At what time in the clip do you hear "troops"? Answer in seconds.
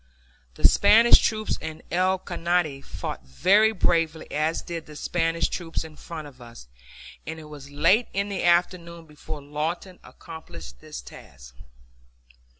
1.19-1.59, 5.47-5.83